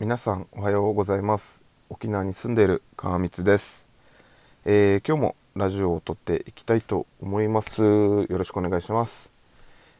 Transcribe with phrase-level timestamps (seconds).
[0.00, 1.62] 皆さんおはようございます。
[1.90, 3.84] 沖縄に住んでいる川光です、
[4.64, 7.82] えー今日もラジオを撮っていきたいと思います。
[7.82, 9.28] よろしくお願いします、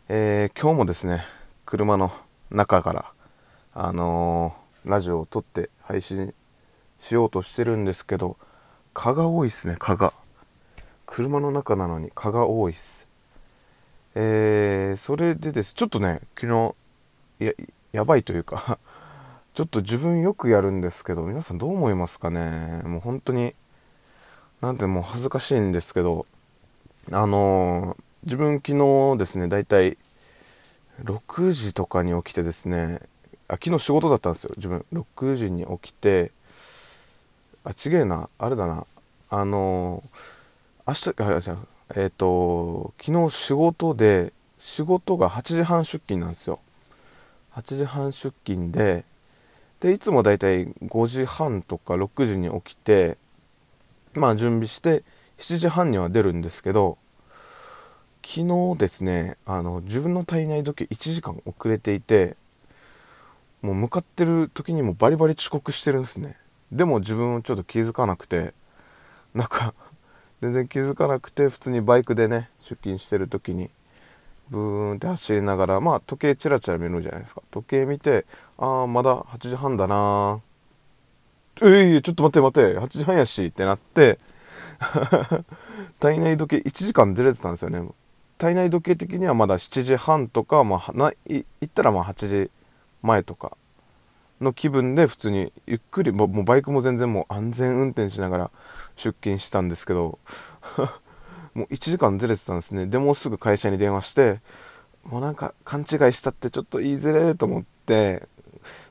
[0.08, 1.26] えー今日もですね
[1.66, 2.10] 車の
[2.50, 3.12] 中から
[3.74, 6.32] あのーラジオを撮って配信
[6.98, 8.38] しようとしてるんですけど
[8.94, 10.14] 蚊が多いですね蚊が。
[11.04, 13.06] 車の中なのに蚊が多いです。
[14.14, 15.74] えーそれでです。
[15.74, 16.74] ちょっとね昨日
[17.44, 17.52] や
[17.92, 18.78] やばいというか
[19.60, 22.80] ちょっと自分よくやるんですけど皆さんどう思いますかね？
[22.82, 23.54] もう本当に
[24.62, 26.24] なんてもう恥ずかしいんですけど
[27.12, 28.72] あのー自分昨
[29.12, 29.98] 日ですねだいたい
[31.04, 33.00] 6時とかに起きてですね
[33.48, 34.82] あ昨日仕事だったんですよ自分。
[34.94, 36.32] 6時に起きて
[37.62, 38.86] あちげえなあれだな
[39.28, 41.56] あのー明日あじゃ
[41.96, 46.60] えっ、と昨日仕事で仕事が8時半出勤なんですよ。
[47.56, 49.04] 8時半出勤で
[49.80, 53.16] でいつもだいたい5時半とか6時に起きて
[54.14, 55.02] まあ準備して
[55.38, 56.98] 7時半には出るんですけど
[58.22, 62.36] 昨日ですねあの自分の体内時計1時間遅れていて
[63.62, 66.36] もう向かってる時にもバリバリ遅刻してるんですね。
[66.72, 68.54] でも自分はちょっと気づかなくて
[69.34, 69.74] なんか
[70.40, 73.70] 全然気づかなくて普通にバイクでね出勤してる時に
[74.50, 77.42] ブーンって走りながらまあ時計チラチラ見るじゃないですか。
[77.50, 78.26] 時計見て
[78.58, 81.66] ああまだ8時半だなー。
[81.66, 82.78] えい、ちょっと待って待って。
[82.80, 84.18] 8時半やしってなって
[86.00, 87.86] 体内時計1時間ずれてたんですよね。
[88.38, 92.50] 体内時計的にはまだ7時半とか、まあ、ない行ったらまあ8時
[93.02, 93.56] 前とか
[94.40, 98.50] の気分で普通にゆっくりもうバイクも全然もう安全運転しながら
[98.96, 100.18] 出勤したんですけど
[101.54, 102.86] もう1時間ずれてたんですね。
[102.86, 104.40] でもうすぐ会社に電話して
[105.04, 108.28] もうなんか勘違いしたってちょっと言いづれえと思って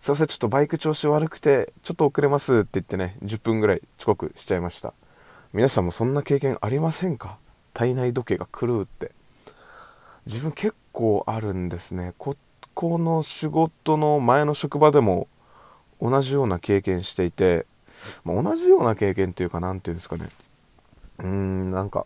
[0.02, 4.94] すいませんちょっとバイク調子悪くてちょっと遅れますって言ってね10分ぐらい遅刻しちゃいました。
[5.54, 7.38] 皆さんもそんな経験ありませんか？
[7.74, 9.12] 体内時計が狂うって。
[10.26, 12.14] 自分結構あるんですね。
[12.18, 12.36] こ
[12.76, 15.28] この仕事の前の職場でも
[16.02, 17.66] 同じような経験していて、
[18.24, 20.28] まあ同じような経験っていうか何ていうんですかね。
[21.20, 22.06] うーんなんか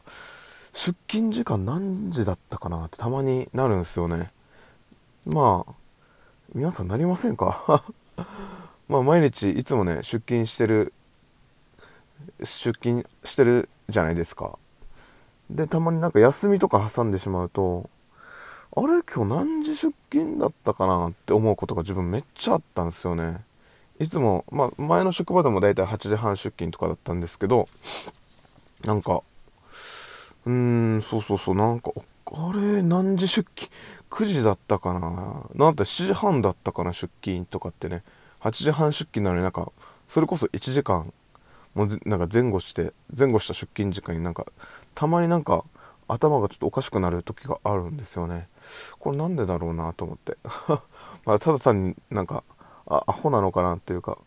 [0.74, 4.32] 出勤時間何時だったかなってたまになるんですよね。
[5.26, 5.74] まあ
[6.54, 7.84] 皆さんなりませんか？
[8.90, 10.94] まあ毎日いつもね出勤してる
[12.40, 14.58] 出勤してるじゃないですか。
[15.50, 17.90] でたまになんか休みとか挟んでしまうと
[18.76, 19.04] あれ？
[19.04, 23.44] 今日何時出勤だったかなって思うことが自分めっちゃあったんですよね。
[24.00, 27.70] いつも、まあ、前の職場でも大体8時半出勤とかだったんですけど
[28.84, 29.22] なんか
[30.46, 31.56] うーんそうそうそう。
[31.56, 31.92] なんか
[32.32, 33.72] あれ何時出勤
[34.10, 35.44] ？9時だったかな？
[35.56, 36.94] なんて7時半だったかな？
[36.94, 38.04] 出勤とかってね。
[38.42, 39.72] 8時半出勤なのになんか
[40.08, 41.14] それこそ1時間
[41.76, 44.46] もうなんか前後して前後した出勤時間になんか
[44.96, 45.64] たまになんか
[46.08, 48.48] 頭がちょっとおかしくなる時があるんですよね。
[49.00, 50.38] これなんでだろうなと思って。
[51.26, 52.44] まあただ単になんか
[52.86, 54.18] あアホなのかなっていうか。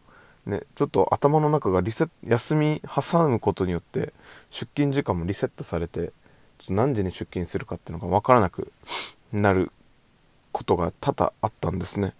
[0.46, 4.12] ねちょっと頭の中がリセット休み挟むことによって
[4.50, 6.12] 出勤時間もリセットされて
[6.58, 8.72] ちょっと何時に出勤するかっていうのが分からなく
[9.32, 9.72] なる
[10.52, 12.14] ことが多々あったんですね。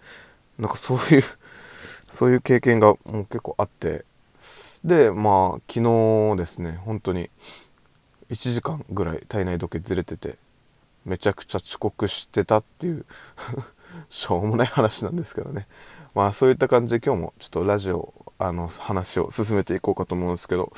[0.59, 1.23] なんかそういう
[2.01, 4.05] そういう経験がもう結構あって。
[4.83, 7.31] でまあ昨日ですね本当に
[8.29, 10.37] 1時間ぐらい体内時計ずれてて
[11.03, 13.05] めちゃくちゃ遅刻してたっていう。
[14.09, 15.67] しょうもない話なんですけどね。
[16.15, 20.71] まあそういった感じで今日もちょっとラジオあの話を進めていこうかと思うんですけど。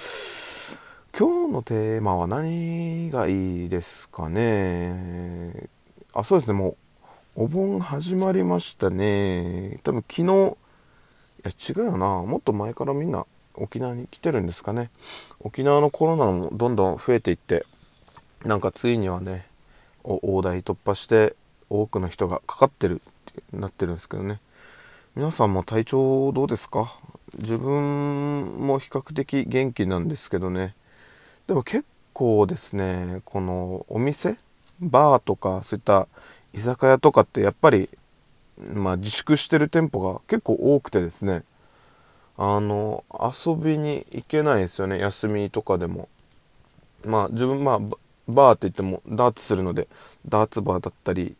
[1.17, 5.67] 今日のテーマは何がいいですかね？
[6.13, 6.53] あそうですね。
[6.53, 6.77] も
[7.35, 9.79] うお盆始まりましたね。
[9.83, 10.27] 多分昨日い
[11.43, 11.51] や
[11.83, 12.05] 違うよな。
[12.21, 14.91] もっと前からみんな沖縄に来てるんですかね。
[15.39, 17.65] 沖縄のコロナもどんどん増えていって
[18.45, 19.47] なんかついにはね
[20.03, 21.35] 大台突破して
[21.69, 24.39] 多くの人がかかってるってなってるんですけどね。
[25.15, 26.91] 皆さんも体調どうですか？
[27.39, 30.75] 自分も比較的元気なんですけどね。
[31.47, 34.37] でも結構ですねこのお店
[34.79, 36.07] バーとかそういった
[36.53, 37.89] 居酒屋とかってやっぱり、
[38.73, 41.43] まあ、自粛してる店舗が結構多くてですね。
[42.37, 44.99] あの遊びに行けないですよね。
[44.99, 46.07] 休みとかでも。
[47.05, 47.79] まあ自分まあ
[48.27, 49.87] バーって言ってもダーツするので
[50.27, 51.35] ダーツバーだったり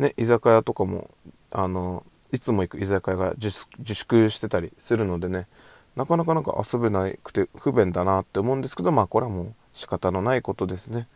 [0.00, 1.10] ね居酒屋とかも
[1.52, 3.50] あのいつも行く居酒屋が自
[3.94, 5.46] 粛してたりするのでね
[5.94, 11.06] なかなかなんか遊べなくて不便だなって思うんですけどまあこれはもう仕方のないことですね。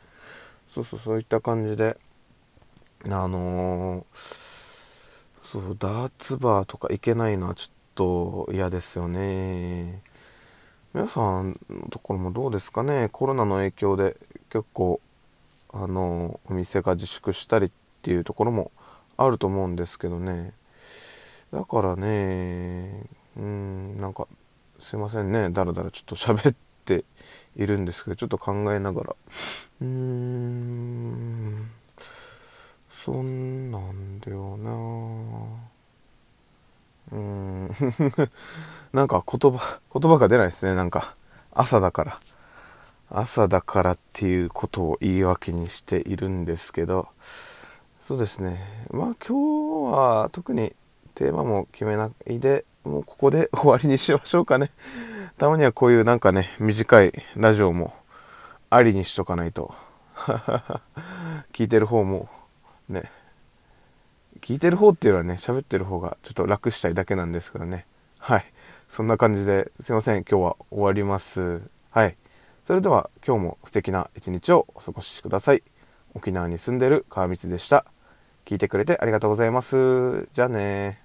[0.68, 1.96] そうそうそういった感じで
[3.04, 4.04] あのー
[5.44, 10.02] そうダーツバーとか行けないのはちょっと嫌ですよね。
[10.92, 13.08] 皆さんのところもどうですかね？
[13.12, 14.16] コロナの影響で
[14.50, 15.00] 結構
[15.72, 18.70] あのお店が自粛したりってていうところも
[19.16, 20.52] あると思うんですけどね。
[21.52, 23.04] だからね
[23.36, 24.28] うんなんか
[24.78, 25.48] すいませんね。
[25.50, 27.04] だらだらちょっと喋って
[27.56, 29.16] いるんですけどちょっと考えながら。
[29.80, 31.70] うーん
[33.02, 34.70] そんなんだよな。
[37.12, 37.70] うん。
[38.92, 40.74] なんか言葉言葉が出ないですね。
[40.74, 41.14] なんか
[41.54, 42.18] 朝だから。
[43.10, 47.08] 朝だからっていうことを言い訳にしているんですけど。
[48.04, 48.60] そうですね。
[48.90, 50.74] まあ今日は特に
[51.14, 54.72] テーマも決めないでもうここで終わりにしましょうかね。
[55.38, 57.94] たまにはこういうなんかね短いラジオも
[58.68, 59.74] ありにしとかないと。
[61.54, 62.28] 聞いてる方も
[62.90, 63.10] ね
[64.42, 67.86] 聞いてる方っていうのはね喋ってる方がちょっと楽したいだけなんですけどね。
[68.18, 68.44] はい。
[68.86, 70.24] そんな感じですいません。
[70.24, 71.62] 今日は終わります。
[71.88, 72.18] はい。
[72.66, 75.62] それでは今日も素敵な一日をお過ごしください。
[76.12, 77.86] 沖縄に住んでる川光でした。
[78.44, 80.28] 聞いてくれてありがとうございます。
[80.32, 81.03] じゃあね